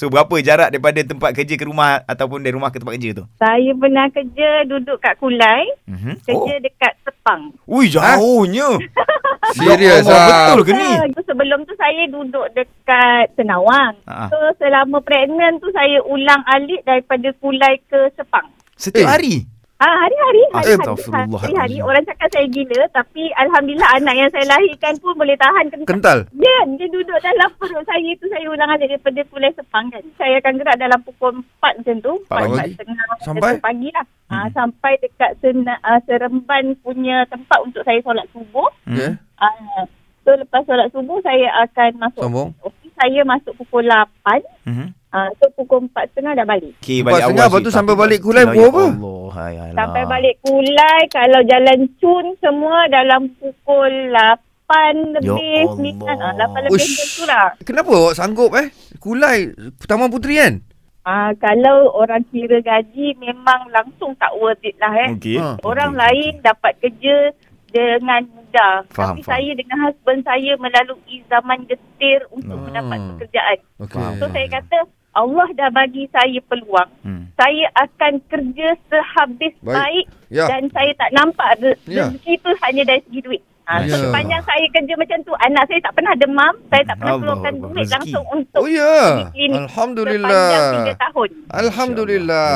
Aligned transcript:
So 0.00 0.08
berapa 0.08 0.32
jarak 0.40 0.72
daripada 0.72 0.96
tempat 1.04 1.36
kerja 1.36 1.60
ke 1.60 1.68
rumah 1.68 2.00
ataupun 2.08 2.40
dari 2.40 2.56
rumah 2.56 2.72
ke 2.72 2.80
tempat 2.80 2.96
kerja 2.96 3.20
tu? 3.20 3.24
Saya 3.36 3.68
pernah 3.76 4.08
kerja 4.08 4.64
duduk 4.64 4.96
kat 4.96 5.20
Kulai, 5.20 5.76
Mhm. 5.84 6.24
kerja 6.24 6.54
dekat 6.56 6.96
Sepang. 7.04 7.52
Ui 7.68 7.84
jauhnya. 7.84 8.80
Serius 9.60 10.08
Ya 10.08 10.16
ah. 10.16 10.56
Betul 10.56 10.64
ke 10.64 10.72
ni? 10.72 10.88
Ah, 10.88 11.04
tu 11.04 11.20
sebelum 11.20 11.68
tu 11.68 11.76
saya 11.76 12.08
duduk 12.08 12.48
dekat 12.56 13.28
Senawang. 13.36 14.00
Ha. 14.08 14.32
So 14.32 14.40
selama 14.56 15.04
pregnant 15.04 15.60
tu 15.60 15.68
saya 15.68 16.00
ulang 16.08 16.48
alik 16.48 16.80
daripada 16.80 17.28
Kulai 17.36 17.76
ke 17.84 18.08
Sepang. 18.16 18.48
Setiap 18.80 19.04
Eh. 19.04 19.12
hari. 19.12 19.34
Ah 19.80 19.96
hari-hari 19.96 20.44
hari-hari 20.52 20.76
Astaghfirullahaladzim. 20.76 21.40
hari-hari 21.40 21.76
orang 21.80 22.04
cakap 22.04 22.28
saya 22.36 22.46
gila 22.52 22.84
tapi 22.92 23.22
alhamdulillah 23.32 23.90
anak 23.96 24.12
yang 24.12 24.28
saya 24.28 24.44
lahirkan 24.52 24.92
pun 25.00 25.16
boleh 25.16 25.36
tahan 25.40 25.64
kental. 25.72 25.88
Kental. 25.88 26.18
Dia, 26.36 26.56
dia 26.76 26.88
duduk 26.92 27.18
dalam 27.24 27.48
perut 27.56 27.84
saya 27.88 28.10
tu 28.20 28.28
saya 28.28 28.44
ulang 28.44 28.68
alik 28.76 28.92
daripada 28.92 29.20
Kulai 29.32 29.52
Sepang 29.56 29.88
kan. 29.88 30.04
Saya 30.20 30.36
akan 30.44 30.52
gerak 30.60 30.76
dalam 30.76 31.00
pukul 31.00 31.32
4 31.64 31.80
macam 31.80 31.96
tu. 31.96 32.12
Empat 32.28 32.40
4, 32.44 32.52
pagi. 32.60 32.72
setengah 32.76 33.04
Sampai? 33.24 33.40
macam 33.40 33.56
tu 33.56 33.64
pagi 33.64 33.88
lah. 33.96 34.04
Hmm. 34.04 34.36
Ah, 34.36 34.48
sampai 34.52 34.92
dekat 35.00 35.30
sena, 35.40 35.74
ah, 35.80 35.98
Seremban 36.04 36.64
punya 36.84 37.16
tempat 37.32 37.58
untuk 37.64 37.82
saya 37.88 37.98
solat 38.04 38.28
subuh. 38.36 38.68
Hmm. 38.84 39.00
Ya. 39.00 39.08
Ah, 39.40 39.88
so 40.22 40.36
lepas 40.36 40.60
solat 40.68 40.92
subuh 40.92 41.18
saya 41.24 41.48
akan 41.64 41.90
masuk 42.04 42.20
Sambung. 42.28 42.52
Saya 43.00 43.24
masuk 43.24 43.56
pukul 43.56 43.88
8. 43.88 44.44
Mhm. 44.68 44.92
Ah, 45.10 45.26
so 45.36 45.50
pukul 45.52 45.84
4 45.84 46.06
setengah 46.08 46.32
dah 46.32 46.46
balik. 46.46 46.70
Okay, 46.78 47.02
Empat 47.02 47.18
setengah, 47.20 47.46
lepas 47.50 47.60
tu 47.60 47.72
sampai 47.72 47.94
balik 47.94 48.18
Kulai 48.20 48.44
Ya 48.44 48.52
pukul 48.52 48.70
apa? 48.70 48.84
Allah, 48.86 49.26
hai 49.32 49.52
Allah. 49.58 49.76
Sampai 49.76 50.02
balik 50.06 50.34
Kulai 50.40 51.00
kalau 51.10 51.40
jalan 51.42 51.78
Cun 51.98 52.26
semua 52.38 52.78
dalam 52.86 53.22
pukul 53.34 53.92
8 54.14 55.18
lebih 55.18 55.58
Allah. 55.66 56.14
9 56.14 56.14
ah 56.14 56.32
8 56.46 56.64
lebih 56.64 56.86
tu 57.10 57.24
lah. 57.26 57.46
Kenapa 57.60 57.90
awak 57.90 58.14
sanggup 58.14 58.54
eh? 58.54 58.70
Kulai 58.96 59.50
Taman 59.82 60.08
Puteri 60.08 60.38
kan? 60.38 60.54
Ah 61.00 61.34
kalau 61.34 61.90
orang 61.90 62.22
kira 62.28 62.60
gaji 62.60 63.16
memang 63.16 63.66
langsung 63.68 64.14
tak 64.14 64.30
worth 64.36 64.62
it 64.62 64.78
lah 64.78 64.94
eh. 65.00 65.10
Okey. 65.10 65.36
Ha. 65.36 65.58
Orang 65.60 65.90
Okey, 65.90 66.02
lain 66.02 66.32
dapat 66.40 66.72
kerja 66.78 67.34
dengan 67.66 68.22
mudah. 68.28 68.86
Faham, 68.88 69.14
Tapi 69.14 69.22
faham. 69.22 69.32
saya 69.32 69.50
dengan 69.54 69.78
husband 69.80 70.20
saya 70.22 70.52
melalui 70.54 71.16
zaman 71.26 71.58
getir 71.64 72.20
untuk 72.28 72.52
Hmm. 72.52 72.66
mendapat 72.68 72.98
pekerjaan. 73.10 73.58
Faham. 73.88 74.14
So 74.18 74.26
saya 74.28 74.46
kata 74.52 74.78
Allah 75.12 75.48
dah 75.52 75.70
bagi 75.70 76.06
saya 76.08 76.38
peluang. 76.44 76.90
Hmm. 77.00 77.26
Saya 77.32 77.66
akan 77.74 78.22
kerja 78.24 78.68
sehabis 78.86 79.54
Baik. 79.58 79.74
baik, 79.74 80.06
Ya. 80.28 80.46
dan 80.46 80.68
saya 80.68 80.92
tak 80.94 81.10
nampak 81.10 81.48
re- 81.58 81.80
Ya. 81.84 82.06
rezeki 82.06 82.34
tu 82.38 82.50
hanya 82.60 82.82
dari 82.84 83.02
segi 83.02 83.20
duit. 83.20 83.42
Ha, 83.64 83.80
Ya. 83.80 83.96
sepanjang 83.96 84.42
saya 84.42 84.66
kerja 84.68 84.94
macam 84.94 85.18
tu, 85.22 85.32
anak 85.36 85.62
saya 85.64 85.80
tak 85.80 85.94
pernah 85.94 86.14
demam, 86.14 86.54
saya 86.66 86.82
tak 86.84 86.96
pernah 86.96 87.12
Allah 87.12 87.22
keluarkan 87.22 87.52
Allah, 87.52 87.62
duit 87.64 87.76
rezeki. 87.80 87.94
langsung 87.96 88.24
untuk 88.28 88.60
Oh 88.60 88.68
ya. 88.68 88.94
klinik 89.30 89.60
Alhamdulillah. 89.60 90.30
sepanjang 90.30 90.74
tiga 90.76 90.94
tahun. 91.00 91.30
Alhamdulillah. 91.52 92.50